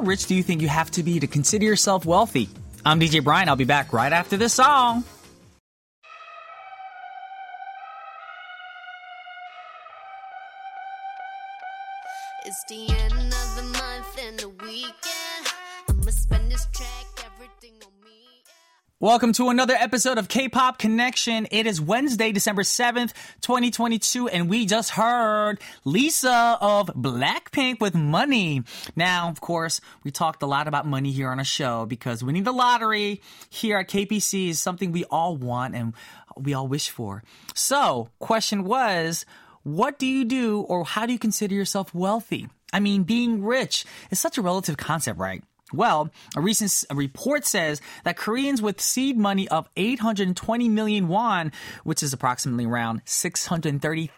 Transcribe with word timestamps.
how 0.00 0.06
rich 0.06 0.26
do 0.26 0.34
you 0.34 0.42
think 0.42 0.62
you 0.62 0.68
have 0.68 0.90
to 0.92 1.02
be 1.02 1.20
to 1.20 1.26
consider 1.26 1.66
yourself 1.66 2.06
wealthy? 2.06 2.48
I'm 2.86 2.98
DJ 2.98 3.22
Brian. 3.22 3.50
I'll 3.50 3.56
be 3.56 3.64
back 3.64 3.92
right 3.92 4.12
after 4.12 4.38
this 4.38 4.54
song. 4.54 5.04
Welcome 19.02 19.32
to 19.32 19.48
another 19.48 19.72
episode 19.72 20.18
of 20.18 20.28
K-Pop 20.28 20.78
Connection. 20.78 21.48
It 21.50 21.66
is 21.66 21.80
Wednesday, 21.80 22.32
December 22.32 22.60
7th, 22.60 23.14
2022, 23.40 24.28
and 24.28 24.50
we 24.50 24.66
just 24.66 24.90
heard 24.90 25.58
Lisa 25.86 26.58
of 26.60 26.88
Blackpink 26.88 27.80
with 27.80 27.94
Money. 27.94 28.62
Now, 28.94 29.30
of 29.30 29.40
course, 29.40 29.80
we 30.04 30.10
talked 30.10 30.42
a 30.42 30.46
lot 30.46 30.68
about 30.68 30.86
money 30.86 31.12
here 31.12 31.30
on 31.30 31.38
our 31.38 31.46
show 31.46 31.86
because 31.86 32.22
winning 32.22 32.42
the 32.42 32.52
lottery 32.52 33.22
here 33.48 33.78
at 33.78 33.88
KPC 33.88 34.50
is 34.50 34.60
something 34.60 34.92
we 34.92 35.04
all 35.04 35.34
want 35.34 35.74
and 35.74 35.94
we 36.36 36.52
all 36.52 36.68
wish 36.68 36.90
for. 36.90 37.22
So, 37.54 38.10
question 38.18 38.64
was, 38.64 39.24
what 39.62 39.98
do 39.98 40.06
you 40.06 40.26
do 40.26 40.60
or 40.60 40.84
how 40.84 41.06
do 41.06 41.14
you 41.14 41.18
consider 41.18 41.54
yourself 41.54 41.94
wealthy? 41.94 42.48
I 42.70 42.80
mean, 42.80 43.04
being 43.04 43.42
rich 43.42 43.86
is 44.10 44.20
such 44.20 44.36
a 44.36 44.42
relative 44.42 44.76
concept, 44.76 45.18
right? 45.18 45.42
Well, 45.72 46.10
a 46.36 46.40
recent 46.40 46.84
report 46.92 47.44
says 47.46 47.80
that 48.04 48.16
Koreans 48.16 48.60
with 48.62 48.80
seed 48.80 49.16
money 49.16 49.48
of 49.48 49.68
820 49.76 50.68
million 50.68 51.08
won, 51.08 51.52
which 51.84 52.02
is 52.02 52.12
approximately 52.12 52.66
around 52.66 53.04
$630,000 53.04 54.10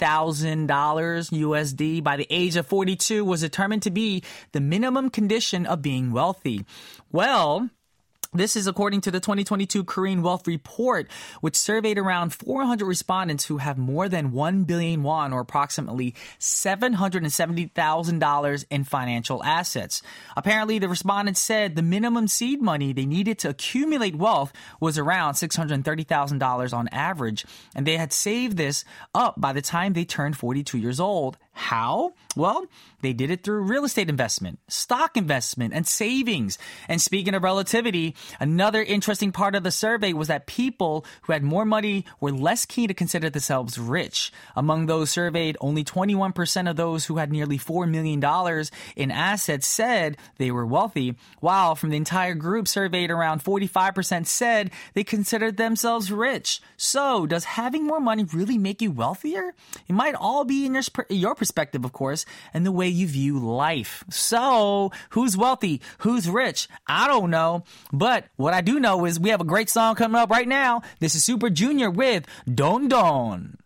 USD 1.31 2.03
by 2.03 2.17
the 2.17 2.27
age 2.31 2.57
of 2.57 2.67
42 2.67 3.25
was 3.25 3.43
determined 3.43 3.83
to 3.83 3.91
be 3.91 4.23
the 4.53 4.61
minimum 4.61 5.11
condition 5.11 5.67
of 5.67 5.83
being 5.83 6.13
wealthy. 6.13 6.65
Well, 7.11 7.69
this 8.33 8.57
is 8.57 8.67
according 8.67 9.03
to 9.03 9.11
the 9.11 9.21
2022 9.21 9.85
Korean 9.85 10.23
Wealth 10.23 10.47
Report, 10.47 11.07
which 11.43 11.55
surveyed 11.55 11.99
around 11.99 12.33
400 12.33 12.87
respondents 12.87 13.45
who 13.45 13.59
have 13.59 13.77
more 13.77 14.09
than 14.09 14.33
1 14.33 14.65
billion 14.65 15.03
won 15.03 15.35
or 15.35 15.41
approximately 15.41 16.15
$770,000 16.41 18.65
in 18.71 18.85
financial 18.85 19.45
assets. 19.45 20.01
Apparently, 20.35 20.79
the 20.79 20.89
respondents 20.89 21.43
said 21.43 21.77
the 21.77 21.83
minimum 21.83 22.27
seed 22.27 22.63
money 22.63 22.95
they 22.95 23.05
needed 23.05 23.39
to 23.41 23.51
accumulate 23.51 24.17
wealth 24.17 24.55
was 24.81 24.97
around 24.97 25.35
$630,000 25.35 26.73
on 26.73 26.89
average, 26.89 27.45
and 27.75 27.87
they 27.87 27.99
had 27.99 28.15
saved 28.15 28.57
this 28.57 28.87
up 29.15 29.39
by 29.39 29.53
the 29.53 29.61
time 29.61 29.93
they 29.93 30.07
turned 30.07 30.39
42 30.39 30.79
years 30.79 30.99
old. 30.99 31.37
How? 31.53 32.15
Well, 32.35 32.65
they 33.03 33.13
did 33.13 33.31
it 33.31 33.45
through 33.45 33.63
real 33.63 33.85
estate 33.85 34.09
investment, 34.09 34.59
stock 34.69 35.17
investment, 35.17 35.75
and 35.75 35.87
savings. 35.87 36.57
And 36.89 37.01
speaking 37.01 37.35
of 37.35 37.43
relativity, 37.43 38.17
another 38.41 38.83
interesting 38.83 39.33
part 39.33 39.55
of 39.55 39.63
the 39.63 39.71
survey 39.71 40.15
was 40.15 40.29
that 40.29 40.47
people 40.47 41.05
who 41.23 41.33
had 41.33 41.43
more 41.43 41.67
money 41.67 42.07
were 42.21 42.33
less 42.33 42.65
keen 42.65 42.89
to 42.89 42.95
consider 42.95 43.29
themselves 43.29 43.79
rich. 43.79 44.33
Among 44.57 44.87
those 44.87 45.11
surveyed, 45.11 45.57
only 45.61 45.85
21% 45.85 46.71
of 46.71 46.77
those 46.77 47.05
who 47.05 47.19
had 47.19 47.31
nearly 47.31 47.59
$4 47.59 47.89
million 47.89 48.23
in 48.97 49.11
assets 49.11 49.67
said 49.67 50.17
they 50.39 50.51
were 50.51 50.67
wealthy, 50.67 51.17
while 51.41 51.75
from 51.75 51.91
the 51.91 51.97
entire 51.97 52.35
group 52.35 52.67
surveyed, 52.67 53.11
around 53.11 53.45
45% 53.45 54.27
said 54.27 54.71
they 54.95 55.05
considered 55.05 55.57
themselves 55.59 56.11
rich. 56.11 56.63
So, 56.77 57.27
does 57.27 57.45
having 57.45 57.87
more 57.87 58.01
money 58.01 58.25
really 58.25 58.59
make 58.59 58.81
you 58.81 58.91
wealthier? 58.91 59.55
It 59.89 59.93
might 59.93 60.15
all 60.15 60.45
be 60.45 60.65
in 60.65 60.75
your, 60.75 60.83
your 61.11 61.35
perspective, 61.43 61.85
of 61.85 61.93
course, 61.93 62.25
and 62.55 62.65
the 62.65 62.71
way 62.71 62.87
you 62.87 63.09
view 63.09 63.37
life. 63.37 64.05
So, 64.11 64.93
who's 65.11 65.37
wealthy? 65.37 65.81
Who's 65.99 66.29
rich? 66.29 66.69
I 66.87 67.09
don't 67.09 67.31
know. 67.31 67.65
But 67.93 68.27
what 68.37 68.55
I 68.55 68.61
do 68.61 68.79
know 68.79 69.05
is 69.07 69.19
we 69.19 69.31
have 69.31 69.41
a 69.41 69.45
great 69.45 69.69
song 69.69 69.97
coming 69.97 70.21
up 70.21 70.31
right 70.31 70.47
now. 70.47 70.83
This 71.01 71.17
is 71.17 71.25
Super 71.25 71.51
Junior 71.51 71.91
with 71.91 72.27
Don 72.47 72.87
Don. 72.87 73.57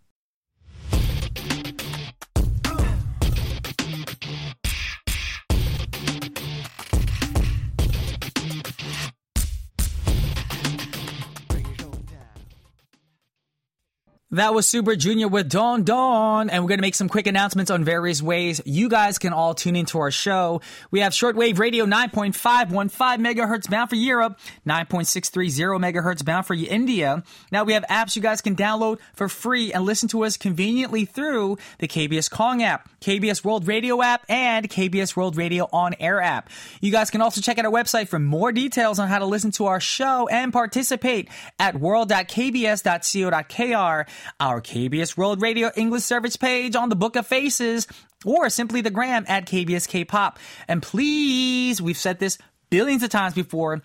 That 14.37 14.53
was 14.53 14.67
Super 14.67 14.97
Junior 14.97 15.29
with 15.29 15.49
Dawn 15.49 15.83
Dawn, 15.83 16.51
and 16.51 16.63
we're 16.63 16.69
going 16.69 16.77
to 16.77 16.83
make 16.83 16.95
some 16.95 17.09
quick 17.09 17.27
announcements 17.27 17.71
on 17.71 17.85
various 17.85 18.21
ways 18.21 18.61
you 18.67 18.91
guys 18.91 19.19
can 19.19 19.33
all 19.33 19.55
tune 19.55 19.77
into 19.77 19.99
our 19.99 20.11
show. 20.11 20.61
We 20.91 21.01
have 21.01 21.15
shortwave 21.15 21.59
radio 21.59 21.87
9.515 21.87 22.93
megahertz 22.93 23.71
bound 23.71 23.89
for 23.89 23.97
Europe, 23.97 24.39
9.630 24.67 25.81
megahertz 25.81 26.23
bound 26.23 26.45
for 26.45 26.53
India. 26.53 27.23
Now 27.51 27.65
we 27.65 27.73
have 27.73 27.85
apps 27.85 28.15
you 28.15 28.21
guys 28.21 28.43
can 28.43 28.55
download 28.55 28.99
for 29.15 29.31
free 29.31 29.73
and 29.73 29.87
listen 29.87 30.07
to 30.11 30.23
us 30.25 30.37
conveniently 30.37 31.07
through 31.07 31.57
the 31.79 31.89
KBS 31.89 32.31
Kong 32.31 32.63
app, 32.63 32.91
KBS 33.01 33.43
World 33.43 33.67
Radio 33.67 34.03
app, 34.03 34.27
and 34.29 34.69
KBS 34.69 35.17
World 35.17 35.39
Radio 35.39 35.67
On 35.73 35.95
Air 35.99 36.21
app. 36.21 36.51
You 36.83 36.93
guys 36.93 37.09
can 37.09 37.23
also 37.23 37.41
check 37.41 37.59
out 37.59 37.65
our 37.65 37.73
website 37.73 38.09
for 38.09 38.19
more 38.19 38.53
details 38.53 38.99
on 38.99 39.09
how 39.09 39.19
to 39.19 39.25
listen 39.25 39.51
to 39.53 39.65
our 39.65 39.81
show 39.81 40.29
and 40.29 40.53
participate 40.53 41.31
at 41.59 41.81
world.kbs.co.kr, 41.81 44.11
our 44.41 44.61
KBS 44.61 45.17
World 45.17 45.43
Radio 45.43 45.71
English 45.77 46.05
service 46.05 46.37
page 46.37 46.77
on 46.77 46.89
the 46.89 46.97
Book 46.97 47.17
of 47.17 47.27
Faces, 47.27 47.87
or 48.25 48.49
simply 48.51 48.81
the 48.81 48.91
gram 48.91 49.25
at 49.29 49.47
KBS 49.47 49.89
K-pop. 49.89 50.39
And 50.69 50.83
please, 50.83 51.81
we've 51.81 51.97
said 51.97 52.19
this 52.19 52.39
billions 52.71 53.03
of 53.03 53.11
times 53.11 53.35
before. 53.35 53.83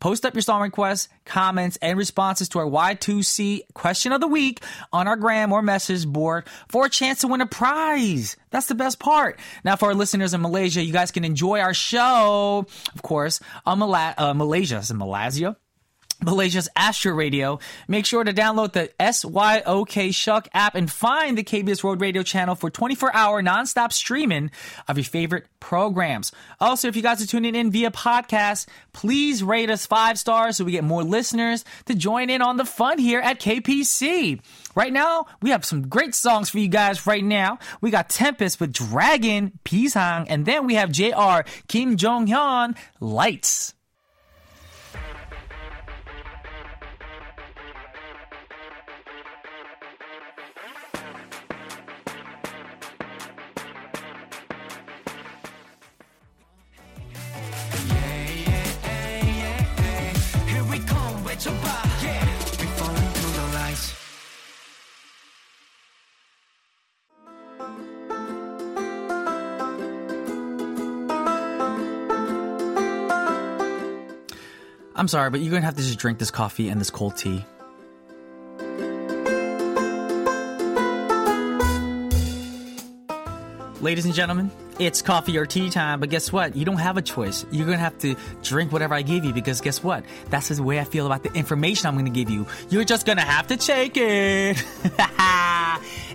Post 0.00 0.24
up 0.24 0.34
your 0.34 0.42
song 0.42 0.62
requests, 0.62 1.08
comments, 1.24 1.76
and 1.82 1.98
responses 1.98 2.48
to 2.50 2.60
our 2.60 2.64
Y2C 2.66 3.62
question 3.74 4.12
of 4.12 4.20
the 4.20 4.28
week 4.28 4.62
on 4.92 5.08
our 5.08 5.16
gram 5.16 5.52
or 5.52 5.60
message 5.60 6.06
board 6.06 6.46
for 6.68 6.86
a 6.86 6.88
chance 6.88 7.20
to 7.20 7.28
win 7.28 7.40
a 7.40 7.46
prize. 7.46 8.36
That's 8.50 8.66
the 8.66 8.74
best 8.74 9.00
part. 9.00 9.38
Now, 9.64 9.76
for 9.76 9.86
our 9.86 9.94
listeners 9.94 10.34
in 10.34 10.40
Malaysia, 10.40 10.82
you 10.82 10.92
guys 10.92 11.10
can 11.10 11.24
enjoy 11.24 11.58
our 11.60 11.74
show, 11.74 12.66
of 12.94 13.02
course, 13.02 13.40
on 13.66 13.80
Mala- 13.80 14.14
uh, 14.16 14.34
Malaysia. 14.34 14.78
Is 14.78 14.90
it 14.90 14.94
Malaysia? 14.94 15.56
Malaysia's 16.22 16.68
Astro 16.76 17.12
Radio. 17.12 17.58
Make 17.88 18.06
sure 18.06 18.24
to 18.24 18.32
download 18.32 18.72
the 18.72 18.90
SYOK 19.00 20.14
Shuck 20.14 20.48
app 20.52 20.74
and 20.74 20.90
find 20.90 21.36
the 21.36 21.44
KBS 21.44 21.82
World 21.82 22.00
Radio 22.00 22.22
channel 22.22 22.54
for 22.54 22.70
24 22.70 23.14
hour 23.14 23.42
nonstop 23.42 23.92
streaming 23.92 24.50
of 24.88 24.96
your 24.96 25.04
favorite 25.04 25.46
programs. 25.60 26.32
Also, 26.60 26.88
if 26.88 26.96
you 26.96 27.02
guys 27.02 27.22
are 27.22 27.26
tuning 27.26 27.54
in 27.54 27.70
via 27.70 27.90
podcast, 27.90 28.66
please 28.92 29.42
rate 29.42 29.70
us 29.70 29.86
five 29.86 30.18
stars 30.18 30.56
so 30.56 30.64
we 30.64 30.72
get 30.72 30.84
more 30.84 31.02
listeners 31.02 31.64
to 31.86 31.94
join 31.94 32.30
in 32.30 32.42
on 32.42 32.56
the 32.56 32.64
fun 32.64 32.98
here 32.98 33.20
at 33.20 33.40
KPC. 33.40 34.40
Right 34.74 34.92
now, 34.92 35.26
we 35.42 35.50
have 35.50 35.64
some 35.64 35.88
great 35.88 36.14
songs 36.14 36.48
for 36.48 36.58
you 36.58 36.68
guys 36.68 37.06
right 37.06 37.24
now. 37.24 37.58
We 37.80 37.90
got 37.90 38.08
Tempest 38.08 38.60
with 38.60 38.72
Dragon, 38.72 39.52
Pisang, 39.64 40.26
and 40.28 40.46
then 40.46 40.66
we 40.66 40.74
have 40.76 40.90
JR, 40.90 41.48
Kim 41.68 41.96
Jong 41.96 42.26
Hyun, 42.26 42.76
Lights. 43.00 43.74
I'm 75.02 75.08
sorry, 75.08 75.30
but 75.30 75.40
you're 75.40 75.50
gonna 75.50 75.66
have 75.66 75.74
to 75.74 75.82
just 75.82 75.98
drink 75.98 76.20
this 76.20 76.30
coffee 76.30 76.68
and 76.68 76.80
this 76.80 76.88
cold 76.88 77.16
tea. 77.16 77.44
Ladies 83.80 84.04
and 84.04 84.14
gentlemen, 84.14 84.52
it's 84.78 85.02
coffee 85.02 85.36
or 85.36 85.44
tea 85.44 85.70
time, 85.70 85.98
but 85.98 86.08
guess 86.08 86.30
what? 86.32 86.54
You 86.54 86.64
don't 86.64 86.76
have 86.76 86.98
a 86.98 87.02
choice. 87.02 87.44
You're 87.50 87.66
gonna 87.66 87.78
have 87.78 87.98
to 87.98 88.14
drink 88.44 88.70
whatever 88.70 88.94
I 88.94 89.02
give 89.02 89.24
you 89.24 89.32
because 89.32 89.60
guess 89.60 89.82
what? 89.82 90.04
That's 90.30 90.50
the 90.50 90.62
way 90.62 90.78
I 90.78 90.84
feel 90.84 91.06
about 91.06 91.24
the 91.24 91.32
information 91.32 91.88
I'm 91.88 91.96
gonna 91.96 92.10
give 92.10 92.30
you. 92.30 92.46
You're 92.70 92.84
just 92.84 93.04
gonna 93.04 93.22
have 93.22 93.48
to 93.48 93.56
take 93.56 93.96
it. 93.96 94.64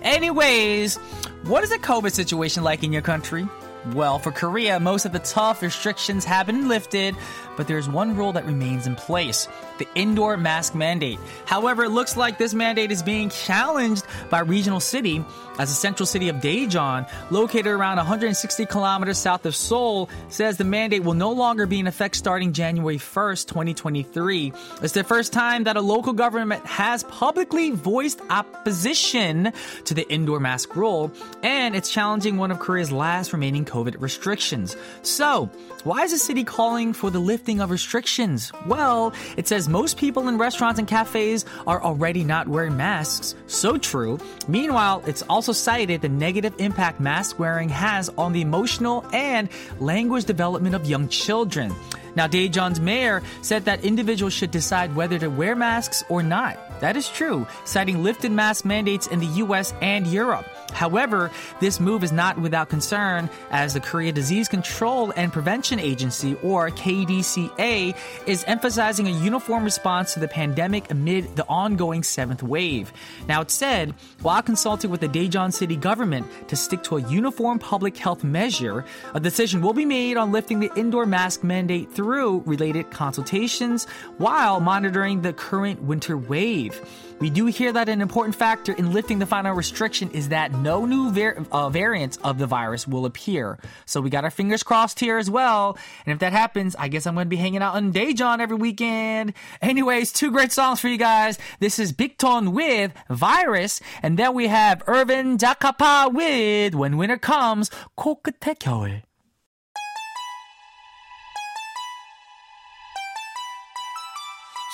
Anyways, 0.02 0.96
what 1.44 1.62
is 1.62 1.68
the 1.68 1.78
COVID 1.78 2.12
situation 2.12 2.62
like 2.62 2.82
in 2.82 2.94
your 2.94 3.02
country? 3.02 3.46
Well, 3.94 4.18
for 4.18 4.32
Korea, 4.32 4.80
most 4.80 5.04
of 5.06 5.12
the 5.12 5.18
tough 5.20 5.62
restrictions 5.62 6.24
have 6.24 6.46
been 6.46 6.68
lifted, 6.68 7.14
but 7.56 7.68
there's 7.68 7.88
one 7.88 8.16
rule 8.16 8.32
that 8.32 8.44
remains 8.44 8.86
in 8.86 8.96
place 8.96 9.48
the 9.78 9.88
indoor 9.94 10.36
mask 10.36 10.74
mandate. 10.74 11.18
However, 11.46 11.84
it 11.84 11.90
looks 11.90 12.16
like 12.16 12.36
this 12.36 12.52
mandate 12.52 12.90
is 12.90 13.02
being 13.02 13.30
challenged 13.30 14.04
by 14.28 14.40
regional 14.40 14.80
city 14.80 15.24
as 15.58 15.68
the 15.68 15.74
central 15.74 16.06
city 16.06 16.28
of 16.28 16.36
Daejeon, 16.36 17.08
located 17.30 17.66
around 17.66 17.96
160 17.96 18.66
kilometers 18.66 19.18
south 19.18 19.44
of 19.44 19.56
Seoul, 19.56 20.08
says 20.28 20.56
the 20.56 20.64
mandate 20.64 21.02
will 21.02 21.14
no 21.14 21.32
longer 21.32 21.66
be 21.66 21.80
in 21.80 21.86
effect 21.86 22.14
starting 22.16 22.52
January 22.52 22.98
1st, 22.98 23.48
2023. 23.48 24.52
It's 24.82 24.92
the 24.92 25.02
first 25.02 25.32
time 25.32 25.64
that 25.64 25.76
a 25.76 25.80
local 25.80 26.12
government 26.12 26.64
has 26.64 27.02
publicly 27.04 27.70
voiced 27.70 28.20
opposition 28.30 29.52
to 29.84 29.94
the 29.94 30.08
indoor 30.10 30.38
mask 30.38 30.76
rule, 30.76 31.10
and 31.42 31.74
it's 31.74 31.90
challenging 31.90 32.36
one 32.36 32.52
of 32.52 32.60
Korea's 32.60 32.92
last 32.92 33.32
remaining 33.32 33.64
COVID 33.68 34.00
restrictions. 34.00 34.76
So, 35.02 35.50
why 35.84 36.02
is 36.02 36.10
the 36.10 36.18
city 36.18 36.42
calling 36.42 36.92
for 36.92 37.10
the 37.10 37.20
lifting 37.20 37.60
of 37.60 37.70
restrictions? 37.70 38.50
Well, 38.66 39.12
it 39.36 39.46
says 39.46 39.68
most 39.68 39.96
people 39.96 40.26
in 40.26 40.38
restaurants 40.38 40.78
and 40.78 40.88
cafes 40.88 41.44
are 41.66 41.80
already 41.82 42.24
not 42.24 42.48
wearing 42.48 42.76
masks. 42.76 43.34
So 43.46 43.78
true. 43.78 44.18
Meanwhile, 44.48 45.04
it's 45.06 45.22
also 45.22 45.52
cited 45.52 46.00
the 46.00 46.08
negative 46.08 46.54
impact 46.58 46.98
mask 46.98 47.38
wearing 47.38 47.68
has 47.68 48.10
on 48.18 48.32
the 48.32 48.40
emotional 48.40 49.04
and 49.12 49.48
language 49.78 50.24
development 50.24 50.74
of 50.74 50.86
young 50.86 51.08
children. 51.08 51.72
Now, 52.16 52.26
Daejeon's 52.26 52.80
mayor 52.80 53.22
said 53.42 53.66
that 53.66 53.84
individuals 53.84 54.32
should 54.32 54.50
decide 54.50 54.96
whether 54.96 55.18
to 55.20 55.28
wear 55.28 55.54
masks 55.54 56.02
or 56.08 56.22
not. 56.22 56.58
That 56.80 56.96
is 56.96 57.08
true, 57.08 57.46
citing 57.64 58.02
lifted 58.02 58.32
mask 58.32 58.64
mandates 58.64 59.06
in 59.06 59.20
the 59.20 59.26
US 59.44 59.72
and 59.80 60.06
Europe. 60.06 60.46
However, 60.72 61.30
this 61.60 61.80
move 61.80 62.04
is 62.04 62.12
not 62.12 62.38
without 62.38 62.68
concern 62.68 63.28
as 63.50 63.74
the 63.74 63.80
Korea 63.80 64.12
Disease 64.12 64.48
Control 64.48 65.12
and 65.16 65.32
Prevention 65.32 65.78
Agency, 65.78 66.36
or 66.42 66.70
KDCA, 66.70 67.96
is 68.26 68.44
emphasizing 68.46 69.06
a 69.06 69.10
uniform 69.10 69.64
response 69.64 70.14
to 70.14 70.20
the 70.20 70.28
pandemic 70.28 70.90
amid 70.90 71.36
the 71.36 71.46
ongoing 71.46 72.02
seventh 72.02 72.42
wave. 72.42 72.92
Now, 73.28 73.40
it 73.40 73.50
said, 73.50 73.94
while 74.22 74.42
consulting 74.42 74.90
with 74.90 75.00
the 75.00 75.08
Daejeon 75.08 75.52
city 75.52 75.76
government 75.76 76.26
to 76.48 76.56
stick 76.56 76.82
to 76.84 76.96
a 76.96 77.08
uniform 77.08 77.58
public 77.58 77.96
health 77.96 78.22
measure, 78.22 78.84
a 79.14 79.20
decision 79.20 79.62
will 79.62 79.74
be 79.74 79.84
made 79.84 80.16
on 80.16 80.32
lifting 80.32 80.60
the 80.60 80.70
indoor 80.76 81.06
mask 81.06 81.42
mandate 81.42 81.92
through 81.92 82.42
related 82.46 82.90
consultations 82.90 83.86
while 84.18 84.60
monitoring 84.60 85.22
the 85.22 85.32
current 85.32 85.82
winter 85.82 86.16
wave. 86.16 86.80
We 87.19 87.29
do 87.29 87.45
hear 87.45 87.71
that 87.71 87.87
an 87.87 88.01
important 88.01 88.35
factor 88.35 88.73
in 88.73 88.91
lifting 88.91 89.19
the 89.19 89.25
final 89.25 89.53
restriction 89.55 90.11
is 90.11 90.29
that 90.29 90.51
no 90.51 90.85
new 90.85 91.11
var- 91.11 91.37
uh, 91.51 91.69
variants 91.69 92.17
of 92.17 92.37
the 92.37 92.47
virus 92.47 92.87
will 92.87 93.05
appear. 93.05 93.59
So 93.85 94.01
we 94.01 94.09
got 94.09 94.25
our 94.25 94.31
fingers 94.31 94.63
crossed 94.63 94.99
here 94.99 95.17
as 95.17 95.29
well. 95.29 95.77
And 96.05 96.13
if 96.13 96.19
that 96.19 96.33
happens, 96.33 96.75
I 96.75 96.89
guess 96.89 97.05
I'm 97.07 97.15
going 97.15 97.25
to 97.25 97.29
be 97.29 97.37
hanging 97.37 97.61
out 97.61 97.75
on 97.75 97.93
Daejeon 97.93 98.39
every 98.39 98.57
weekend. 98.57 99.33
Anyways, 99.61 100.11
two 100.11 100.31
great 100.31 100.51
songs 100.51 100.79
for 100.79 100.89
you 100.89 100.97
guys. 100.97 101.37
This 101.59 101.79
is 101.79 101.93
Big 101.93 102.17
Tone 102.17 102.51
with 102.51 102.91
Virus, 103.09 103.79
and 104.01 104.19
then 104.19 104.33
we 104.33 104.47
have 104.47 104.83
Irvin 104.87 105.37
Jakapa 105.37 106.13
with 106.13 106.75
When 106.75 106.97
Winter 106.97 107.17
Comes, 107.17 107.69
코끝의 107.97 108.55
겨울. 108.59 109.03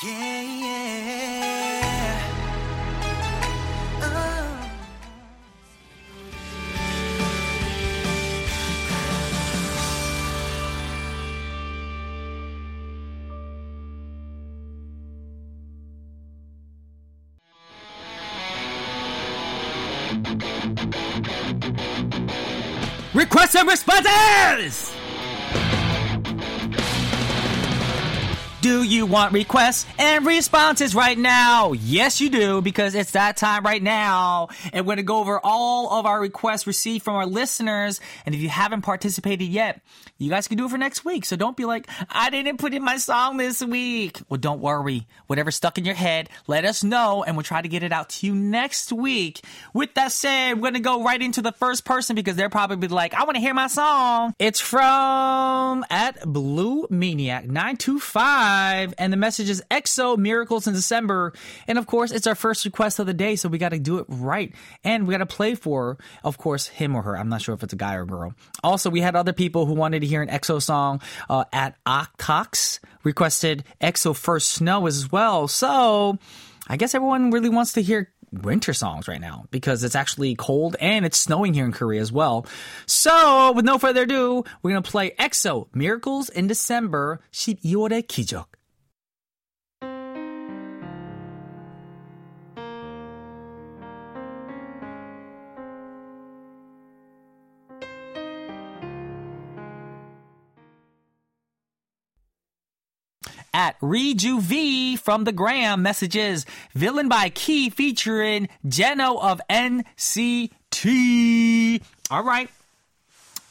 Yeah, 0.02 0.12
yeah. 0.12 0.33
Requests 23.15 23.55
and 23.55 23.69
responses! 23.69 24.94
Do 28.65 28.83
you 28.83 29.05
want 29.05 29.35
requests 29.35 29.85
and 29.99 30.25
responses 30.25 30.95
right 30.95 31.19
now? 31.19 31.73
Yes, 31.73 32.19
you 32.23 32.31
do, 32.31 32.63
because 32.63 32.95
it's 32.95 33.11
that 33.11 33.37
time 33.37 33.63
right 33.63 33.83
now. 33.83 34.49
And 34.73 34.87
we're 34.87 34.95
going 34.95 34.97
to 34.97 35.03
go 35.03 35.19
over 35.19 35.39
all 35.45 35.93
of 35.99 36.07
our 36.07 36.19
requests 36.19 36.67
received 36.67 37.05
from 37.05 37.15
our 37.15 37.27
listeners. 37.27 38.01
And 38.25 38.35
if 38.35 38.41
you 38.41 38.49
haven't 38.49 38.81
participated 38.81 39.49
yet, 39.49 39.83
you 40.17 40.31
guys 40.31 40.49
can 40.49 40.57
do 40.57 40.65
it 40.65 40.71
for 40.71 40.79
next 40.79 41.05
week. 41.05 41.27
So 41.27 41.37
don't 41.37 41.59
be 41.59 41.67
like, 41.67 41.91
I 42.09 42.31
didn't 42.31 42.57
put 42.57 42.73
in 42.73 42.83
my 42.83 42.97
song 42.97 43.37
this 43.37 43.63
week. 43.63 44.23
Well, 44.31 44.41
don't 44.41 44.63
worry. 44.63 45.09
Whatever's 45.27 45.57
stuck 45.57 45.77
in 45.77 45.85
your 45.85 45.95
head, 45.95 46.31
let 46.47 46.65
us 46.65 46.83
know, 46.83 47.23
and 47.23 47.37
we'll 47.37 47.45
try 47.45 47.61
to 47.61 47.69
get 47.69 47.83
it 47.83 47.93
out 47.93 48.09
to 48.09 48.27
you 48.27 48.35
next 48.35 48.95
week. 48.95 49.45
With 49.75 49.93
that 49.93 50.11
said, 50.11 50.55
we're 50.55 50.71
going 50.71 50.75
to 50.75 50.81
go 50.81 51.05
right 51.05 51.21
into 51.21 51.43
the 51.43 51.53
first 51.53 51.85
person 51.85 52.17
because 52.17 52.37
they're 52.37 52.49
probably 52.49 52.89
like, 52.89 53.13
I 53.13 53.25
want 53.25 53.35
to 53.35 53.41
hear 53.41 53.53
my 53.53 53.67
song. 53.67 54.35
It's 54.39 54.61
from 54.61 55.85
at 55.91 56.25
Blue 56.25 56.87
Maniac 56.89 57.45
925 57.45 58.54
and 58.99 59.13
the 59.13 59.17
message 59.17 59.51
is 59.51 59.63
EXO 59.71 60.17
Miracles 60.17 60.67
in 60.67 60.75
December. 60.75 61.33
And 61.67 61.79
of 61.79 61.87
course, 61.87 62.11
it's 62.11 62.27
our 62.27 62.35
first 62.35 62.65
request 62.65 62.99
of 62.99 63.07
the 63.07 63.15
day, 63.15 63.37
so 63.37 63.49
we 63.49 63.59
got 63.59 63.71
to 63.71 63.79
do 63.79 63.99
it 63.99 64.07
right. 64.09 64.55
And 64.83 65.07
we 65.07 65.13
got 65.13 65.19
to 65.19 65.27
play 65.27 65.55
for, 65.55 65.99
of 66.23 66.39
course, 66.39 66.67
him 66.67 66.95
or 66.95 67.03
her. 67.03 67.17
I'm 67.17 67.29
not 67.29 67.43
sure 67.43 67.55
if 67.55 67.63
it's 67.63 67.73
a 67.73 67.77
guy 67.77 67.95
or 67.95 68.05
girl. 68.05 68.35
Also, 68.63 68.91
we 68.91 69.01
had 69.01 69.17
other 69.17 69.33
people 69.33 69.67
who 69.67 69.75
wanted 69.75 70.01
to 70.01 70.07
hear 70.07 70.23
an 70.23 70.29
EXO 70.29 70.63
song 70.63 71.01
uh, 71.29 71.45
at 71.53 71.77
Octox 71.85 72.81
requested 73.03 73.65
EXO 73.81 74.17
First 74.17 74.51
Snow 74.51 74.87
as 74.87 75.11
well. 75.11 75.49
So 75.49 76.19
I 76.67 76.79
guess 76.79 76.95
everyone 76.95 77.31
really 77.31 77.51
wants 77.51 77.75
to 77.75 77.83
hear 77.83 78.11
winter 78.34 78.74
songs 78.74 79.08
right 79.08 79.22
now 79.22 79.46
because 79.52 79.84
it's 79.84 79.96
actually 79.96 80.36
cold 80.36 80.76
and 80.80 81.06
it's 81.06 81.18
snowing 81.18 81.54
here 81.54 81.66
in 81.66 81.72
Korea 81.72 82.02
as 82.02 82.12
well. 82.12 82.46
So, 82.86 83.52
with 83.54 83.66
no 83.66 83.78
further 83.78 84.04
ado, 84.04 84.44
we're 84.62 84.72
going 84.72 84.84
to 84.84 84.92
play 84.92 85.12
EXO 85.20 85.68
Miracles 85.74 86.30
in 86.30 86.48
December 86.48 87.22
12월의 87.34 88.04
기적. 88.08 88.46
At 103.55 103.77
Reju 103.81 104.41
V 104.41 104.97
from 104.97 105.23
the 105.23 105.33
Gram 105.33 105.81
messages 105.81 106.45
Villain 106.75 107.09
by 107.09 107.31
Key 107.31 107.71
featuring 107.71 108.49
Jeno 108.67 109.23
of 109.23 109.41
NCT. 109.49 110.51
All 112.11 112.25
right. 112.25 112.51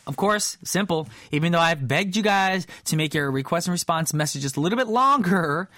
Of 0.05 0.17
course, 0.17 0.57
simple. 0.63 1.07
Even 1.31 1.53
though 1.53 1.59
I've 1.59 1.87
begged 1.87 2.17
you 2.17 2.23
guys 2.23 2.67
to 2.85 2.97
make 2.97 3.13
your 3.13 3.31
request 3.31 3.67
and 3.67 3.71
response 3.71 4.13
messages 4.13 4.57
a 4.57 4.59
little 4.59 4.77
bit 4.77 4.87
longer, 4.87 5.69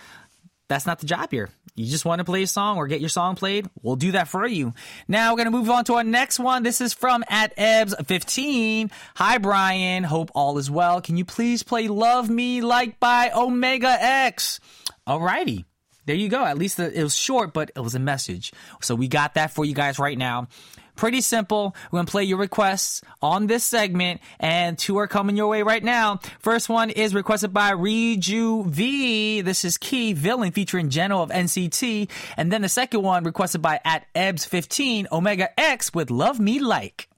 that's 0.67 0.85
not 0.85 0.99
the 0.99 1.05
job 1.05 1.31
here. 1.31 1.49
You 1.75 1.85
just 1.89 2.05
want 2.05 2.19
to 2.19 2.25
play 2.25 2.43
a 2.43 2.47
song 2.47 2.77
or 2.77 2.87
get 2.87 3.01
your 3.01 3.09
song 3.09 3.35
played? 3.35 3.69
We'll 3.81 3.97
do 3.97 4.13
that 4.13 4.29
for 4.29 4.47
you. 4.47 4.73
Now 5.07 5.31
we're 5.31 5.37
going 5.37 5.51
to 5.51 5.57
move 5.57 5.69
on 5.69 5.83
to 5.85 5.95
our 5.95 6.03
next 6.03 6.39
one. 6.39 6.63
This 6.63 6.79
is 6.79 6.93
from 6.93 7.23
at 7.27 7.55
Ebs15. 7.57 8.91
Hi, 9.15 9.37
Brian. 9.37 10.03
Hope 10.03 10.31
all 10.33 10.57
is 10.57 10.71
well. 10.71 11.01
Can 11.01 11.17
you 11.17 11.25
please 11.25 11.63
play 11.63 11.87
Love 11.87 12.29
Me 12.29 12.61
Like 12.61 12.99
by 12.99 13.31
Omega 13.35 13.97
X? 13.99 14.59
Alrighty. 15.07 15.65
There 16.05 16.15
you 16.15 16.29
go. 16.29 16.45
At 16.45 16.57
least 16.57 16.79
it 16.79 17.01
was 17.01 17.15
short, 17.15 17.51
but 17.51 17.71
it 17.75 17.79
was 17.79 17.95
a 17.95 17.99
message. 17.99 18.53
So 18.81 18.95
we 18.95 19.07
got 19.07 19.33
that 19.33 19.51
for 19.51 19.65
you 19.65 19.73
guys 19.73 19.99
right 19.99 20.17
now. 20.17 20.47
Pretty 20.95 21.21
simple. 21.21 21.75
We're 21.91 21.97
going 21.97 22.05
to 22.05 22.11
play 22.11 22.23
your 22.23 22.37
requests 22.37 23.01
on 23.21 23.47
this 23.47 23.63
segment, 23.63 24.21
and 24.39 24.77
two 24.77 24.97
are 24.97 25.07
coming 25.07 25.35
your 25.35 25.47
way 25.47 25.61
right 25.61 25.83
now. 25.83 26.19
First 26.39 26.69
one 26.69 26.89
is 26.89 27.13
requested 27.13 27.53
by 27.53 27.71
Reju 27.71 28.63
V. 28.65 29.41
This 29.41 29.65
is 29.65 29.77
Key 29.77 30.13
Villain 30.13 30.51
featuring 30.51 30.89
Jeno 30.89 31.21
of 31.21 31.29
NCT. 31.29 32.09
And 32.37 32.51
then 32.51 32.61
the 32.61 32.69
second 32.69 33.01
one 33.01 33.23
requested 33.23 33.61
by 33.61 33.79
at 33.83 34.05
Ebbs15 34.15 35.11
Omega 35.11 35.59
X 35.59 35.93
with 35.93 36.09
Love 36.09 36.39
Me 36.39 36.59
Like. 36.59 37.09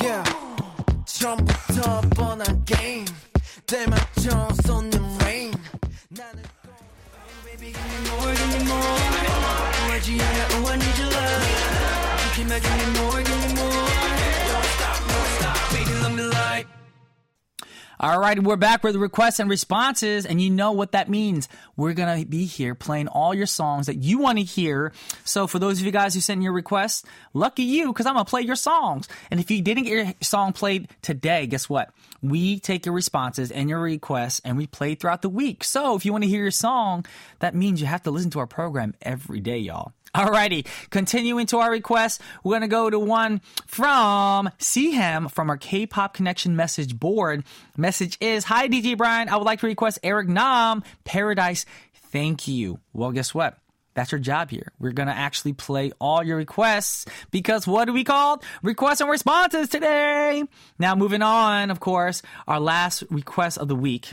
Yeah. 0.00 0.24
energy. 10.06 10.33
All 18.04 18.20
right, 18.20 18.38
we're 18.38 18.56
back 18.56 18.84
with 18.84 18.96
requests 18.96 19.40
and 19.40 19.48
responses, 19.48 20.26
and 20.26 20.38
you 20.38 20.50
know 20.50 20.72
what 20.72 20.92
that 20.92 21.08
means. 21.08 21.48
We're 21.74 21.94
gonna 21.94 22.26
be 22.26 22.44
here 22.44 22.74
playing 22.74 23.08
all 23.08 23.32
your 23.32 23.46
songs 23.46 23.86
that 23.86 23.96
you 23.96 24.18
want 24.18 24.36
to 24.36 24.44
hear. 24.44 24.92
So 25.24 25.46
for 25.46 25.58
those 25.58 25.80
of 25.80 25.86
you 25.86 25.90
guys 25.90 26.12
who 26.12 26.20
sent 26.20 26.42
your 26.42 26.52
requests, 26.52 27.02
lucky 27.32 27.62
you, 27.62 27.86
because 27.86 28.04
I'm 28.04 28.12
gonna 28.12 28.26
play 28.26 28.42
your 28.42 28.56
songs. 28.56 29.08
And 29.30 29.40
if 29.40 29.50
you 29.50 29.62
didn't 29.62 29.84
get 29.84 29.92
your 29.94 30.12
song 30.20 30.52
played 30.52 30.88
today, 31.00 31.46
guess 31.46 31.66
what? 31.66 31.94
We 32.20 32.60
take 32.60 32.84
your 32.84 32.94
responses 32.94 33.50
and 33.50 33.70
your 33.70 33.80
requests 33.80 34.42
and 34.44 34.58
we 34.58 34.66
play 34.66 34.96
throughout 34.96 35.22
the 35.22 35.30
week. 35.30 35.64
So 35.64 35.96
if 35.96 36.04
you 36.04 36.12
want 36.12 36.24
to 36.24 36.28
hear 36.28 36.42
your 36.42 36.50
song, 36.50 37.06
that 37.38 37.54
means 37.54 37.80
you 37.80 37.86
have 37.86 38.02
to 38.02 38.10
listen 38.10 38.30
to 38.32 38.38
our 38.38 38.46
program 38.46 38.92
every 39.00 39.40
day, 39.40 39.56
y'all. 39.56 39.94
Alrighty, 40.14 40.64
continuing 40.90 41.46
to 41.46 41.58
our 41.58 41.72
request, 41.72 42.20
we're 42.44 42.54
gonna 42.54 42.68
go 42.68 42.88
to 42.88 43.00
one 43.00 43.40
from 43.66 44.48
Seaham 44.60 45.28
from 45.28 45.50
our 45.50 45.56
K-pop 45.56 46.14
connection 46.14 46.54
message 46.54 46.96
board. 46.96 47.42
Message 47.76 48.16
is, 48.20 48.44
Hi 48.44 48.68
DJ 48.68 48.96
Brian, 48.96 49.28
I 49.28 49.36
would 49.36 49.44
like 49.44 49.58
to 49.60 49.66
request 49.66 49.98
Eric 50.04 50.28
Nam, 50.28 50.84
Paradise. 51.02 51.66
Thank 52.12 52.46
you. 52.46 52.78
Well, 52.92 53.10
guess 53.10 53.34
what? 53.34 53.58
That's 53.94 54.12
your 54.12 54.20
job 54.20 54.50
here. 54.50 54.70
We're 54.78 54.92
gonna 54.92 55.10
actually 55.10 55.52
play 55.52 55.90
all 56.00 56.22
your 56.22 56.36
requests 56.36 57.06
because 57.32 57.66
what 57.66 57.86
do 57.86 57.92
we 57.92 58.04
call 58.04 58.40
requests 58.62 59.00
and 59.00 59.10
responses 59.10 59.68
today? 59.68 60.44
Now, 60.78 60.94
moving 60.94 61.22
on, 61.22 61.72
of 61.72 61.80
course, 61.80 62.22
our 62.46 62.60
last 62.60 63.02
request 63.10 63.58
of 63.58 63.66
the 63.66 63.74
week. 63.74 64.12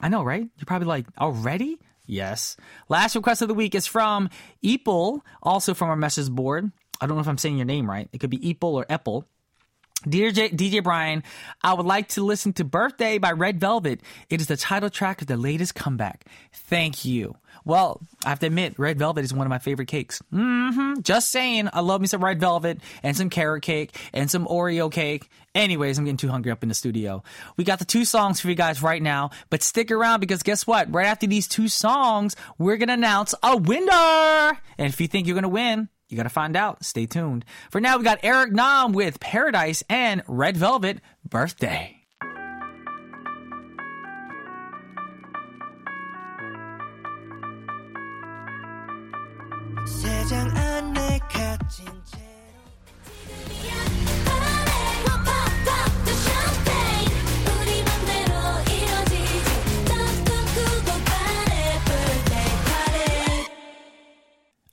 I 0.00 0.10
know, 0.10 0.22
right? 0.22 0.48
You're 0.58 0.66
probably 0.66 0.86
like, 0.86 1.06
already? 1.18 1.80
Yes. 2.10 2.56
Last 2.88 3.14
request 3.14 3.40
of 3.40 3.48
the 3.48 3.54
week 3.54 3.74
is 3.74 3.86
from 3.86 4.30
Eeple, 4.64 5.20
also 5.42 5.74
from 5.74 5.90
our 5.90 5.96
message 5.96 6.28
board. 6.28 6.70
I 7.00 7.06
don't 7.06 7.16
know 7.16 7.22
if 7.22 7.28
I'm 7.28 7.38
saying 7.38 7.56
your 7.56 7.66
name 7.66 7.88
right. 7.88 8.08
It 8.12 8.18
could 8.18 8.30
be 8.30 8.38
Eeple 8.38 8.74
or 8.74 8.84
Apple. 8.90 9.26
Dear 10.08 10.30
J- 10.30 10.48
DJ 10.50 10.82
Brian, 10.82 11.22
I 11.62 11.74
would 11.74 11.84
like 11.84 12.08
to 12.10 12.24
listen 12.24 12.54
to 12.54 12.64
Birthday 12.64 13.18
by 13.18 13.32
Red 13.32 13.60
Velvet. 13.60 14.00
It 14.30 14.40
is 14.40 14.46
the 14.46 14.56
title 14.56 14.88
track 14.88 15.20
of 15.20 15.26
the 15.26 15.36
latest 15.36 15.74
comeback. 15.74 16.24
Thank 16.52 17.04
you. 17.04 17.36
Well, 17.66 18.00
I 18.24 18.30
have 18.30 18.38
to 18.40 18.46
admit, 18.46 18.78
Red 18.78 18.98
Velvet 18.98 19.24
is 19.24 19.34
one 19.34 19.46
of 19.46 19.50
my 19.50 19.58
favorite 19.58 19.88
cakes. 19.88 20.22
hmm 20.30 21.00
Just 21.02 21.30
saying, 21.30 21.68
I 21.74 21.80
love 21.80 22.00
me 22.00 22.06
some 22.06 22.24
Red 22.24 22.40
Velvet 22.40 22.80
and 23.02 23.14
some 23.14 23.28
carrot 23.28 23.62
cake 23.62 23.94
and 24.14 24.30
some 24.30 24.46
Oreo 24.46 24.90
cake. 24.90 25.28
Anyways, 25.54 25.98
I'm 25.98 26.04
getting 26.06 26.16
too 26.16 26.28
hungry 26.30 26.50
up 26.50 26.62
in 26.62 26.70
the 26.70 26.74
studio. 26.74 27.22
We 27.58 27.64
got 27.64 27.78
the 27.78 27.84
two 27.84 28.06
songs 28.06 28.40
for 28.40 28.48
you 28.48 28.54
guys 28.54 28.82
right 28.82 29.02
now, 29.02 29.30
but 29.50 29.62
stick 29.62 29.90
around 29.90 30.20
because 30.20 30.42
guess 30.42 30.66
what? 30.66 30.90
Right 30.94 31.06
after 31.08 31.26
these 31.26 31.46
two 31.46 31.68
songs, 31.68 32.36
we're 32.56 32.78
gonna 32.78 32.94
announce 32.94 33.34
a 33.42 33.54
winner! 33.56 34.58
And 34.78 34.88
if 34.92 34.98
you 35.00 35.08
think 35.08 35.26
you're 35.26 35.34
gonna 35.34 35.48
win, 35.48 35.88
you 36.10 36.16
gotta 36.16 36.28
find 36.28 36.56
out. 36.56 36.84
Stay 36.84 37.06
tuned. 37.06 37.44
For 37.70 37.80
now, 37.80 37.96
we 37.98 38.04
got 38.04 38.20
Eric 38.22 38.52
Nam 38.52 38.92
with 38.92 39.20
Paradise 39.20 39.82
and 39.88 40.22
Red 40.26 40.56
Velvet 40.56 41.00
Birthday. 41.28 41.99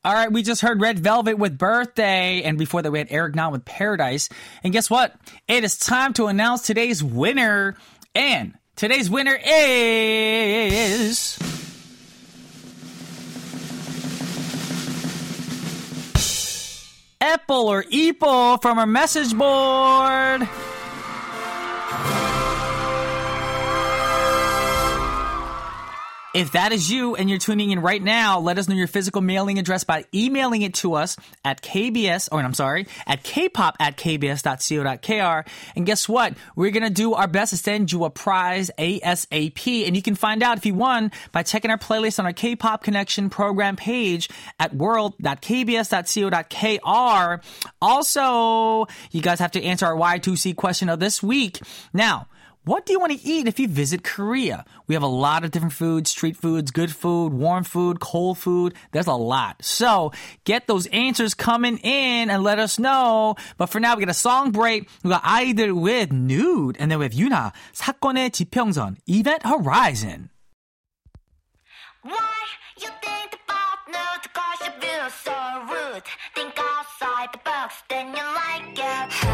All 0.07 0.13
right, 0.13 0.31
we 0.31 0.41
just 0.41 0.61
heard 0.61 0.79
Red 0.79 0.99
Velvet 0.99 1.37
with 1.37 1.57
Birthday, 1.57 2.43
and 2.43 2.57
before 2.57 2.81
that, 2.81 2.89
we 2.89 2.97
had 2.97 3.07
Eric 3.09 3.35
Nam 3.35 3.51
with 3.51 3.65
Paradise. 3.65 4.29
And 4.63 4.71
guess 4.71 4.89
what? 4.89 5.13
It 5.49 5.65
is 5.65 5.77
time 5.77 6.13
to 6.13 6.27
announce 6.27 6.61
today's 6.61 7.03
winner. 7.03 7.75
And 8.15 8.53
today's 8.77 9.09
winner 9.09 9.37
is. 9.43 11.37
Apple 17.19 17.67
or 17.67 17.83
Eeple 17.83 18.61
from 18.61 18.79
our 18.79 18.87
message 18.87 19.37
board. 19.37 20.47
If 26.38 26.51
that 26.51 26.72
is 26.72 26.91
you 26.91 27.15
and 27.15 27.32
you're 27.32 27.39
tuning 27.39 27.72
in 27.72 27.79
right 27.79 28.00
now, 28.00 28.39
let 28.39 28.60
us 28.60 28.70
know 28.70 28.75
your 28.75 28.86
physical 28.86 29.24
mailing 29.24 29.58
address 29.58 29.84
by 29.84 30.06
emailing 30.13 30.62
it 30.62 30.75
to 30.75 30.94
us 30.94 31.17
at 31.44 31.63
KBS, 31.63 32.29
or 32.32 32.39
oh, 32.39 32.44
I'm 32.44 32.53
sorry, 32.53 32.86
at 33.08 33.24
kpop 33.24 33.74
at 33.79 33.98
kbs.co.kr. 33.98 35.50
And 35.75 35.86
guess 35.88 36.08
what? 36.08 36.36
We're 36.56 36.70
going 36.70 36.84
to 36.84 36.91
do 36.91 37.15
our 37.15 37.27
best 37.27 37.50
to 37.50 37.58
send 37.58 37.91
you 37.91 38.06
a 38.06 38.12
prize 38.12 38.70
ASAP. 38.77 39.88
And 39.88 39.96
you 39.96 40.03
can 40.03 40.13
find 40.13 40.44
out 40.44 40.60
if 40.60 40.65
you 40.67 40.75
won 40.75 41.12
by 41.32 41.41
checking 41.41 41.72
our 41.72 41.79
playlist 41.79 42.20
on 42.20 42.27
our 42.27 42.34
K-pop 42.34 42.84
connection 42.84 43.32
program 43.32 43.75
page 43.75 44.29
at 44.60 44.75
world.kbs.co.kr. 44.75 47.41
Also, 47.82 48.86
you 49.10 49.24
guys 49.24 49.39
have 49.39 49.53
to 49.53 49.63
answer 49.63 49.88
our 49.88 49.96
Y2C 49.96 50.56
question 50.56 50.88
of 50.88 51.00
this 51.00 51.24
week. 51.24 51.60
Now, 51.94 52.27
what 52.67 52.86
do 52.86 52.91
you 52.91 53.00
want 53.00 53.13
to 53.13 53.25
eat 53.25 53.47
if 53.47 53.59
you 53.59 53.67
visit 53.69 54.03
Korea? 54.03 54.65
We 54.88 54.95
have 54.95 55.03
a 55.03 55.07
lot 55.07 55.45
of 55.45 55.51
different 55.51 55.74
foods, 55.74 56.12
street 56.12 56.36
foods, 56.36 56.69
good 56.71 56.93
food, 56.93 57.31
warm 57.31 57.63
food, 57.63 58.01
cold 58.01 58.38
food. 58.38 58.74
There's 58.91 59.07
a 59.07 59.13
lot. 59.13 59.63
So 59.63 60.12
get 60.43 60.67
those 60.67 60.86
answers 60.88 61.33
coming 61.33 61.77
in 61.77 62.29
and 62.29 62.43
let 62.43 62.59
us 62.59 62.77
know. 62.77 63.36
But 63.57 63.67
for 63.67 63.79
now, 63.79 63.95
we 63.95 64.03
got 64.03 64.12
a 64.12 64.13
song 64.13 64.51
break. 64.51 64.89
We 65.01 65.09
got 65.12 65.24
아이들 65.24 65.79
with 65.79 66.12
Nude 66.12 66.75
and 66.77 66.91
then 66.91 67.00
we 67.00 67.05
have 67.05 67.13
Younha, 67.13 67.53
사건의 67.74 68.31
지평선, 68.31 68.97
Event 69.07 69.45
Horizon. 69.45 70.29
Why 72.03 72.36
you 72.81 72.89
think 73.01 73.39
about 73.47 73.79
nude? 73.88 74.33
Cause 74.33 74.59
you 74.67 74.71
feel 74.81 75.09
so 75.24 75.36
rude. 75.71 76.03
Think 76.36 76.53
outside 76.59 77.29
the 77.31 77.39
box, 77.45 77.75
then 77.89 78.07
you 78.13 78.24
like 78.24 78.77
it. 78.77 79.26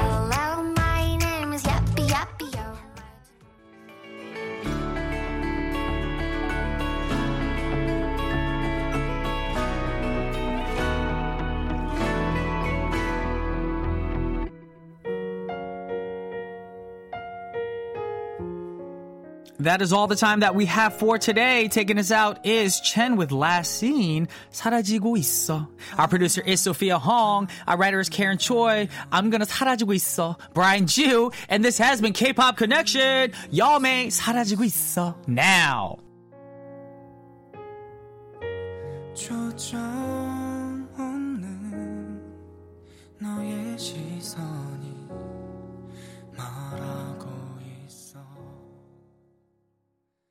That 19.63 19.82
is 19.82 19.93
all 19.93 20.08
the 20.08 20.17
time 20.17 20.41
that 20.41 20.55
we 20.55 20.65
have 20.65 20.93
for 20.93 21.17
today. 21.17 21.70
Taking 21.70 21.98
us 21.98 22.12
out 22.12 22.46
is 22.46 22.82
Chen 22.82 23.15
with 23.15 23.32
Last 23.32 23.75
Scene, 23.75 24.27
사라지고 24.51 25.17
있어. 25.17 25.67
Our 25.98 26.10
producer 26.10 26.41
is 26.41 26.60
Sophia 26.60 27.00
Hong. 27.00 27.48
Our 27.65 27.77
writer 27.77 28.01
is 28.01 28.10
Karen 28.10 28.38
Choi. 28.38 28.89
I'm 29.10 29.29
gonna 29.29 29.46
사라지고 29.46 29.96
있어. 29.96 30.36
Brian 30.53 30.86
Joo. 30.86 31.32
And 31.48 31.63
this 31.63 31.77
has 31.77 32.01
been 32.01 32.12
K-Pop 32.12 32.58
Connection. 32.58 33.32
Y'all 33.51 33.79
may 33.79 34.08
사라지고 34.08 34.65
있어 34.65 35.15
now. 35.27 36.00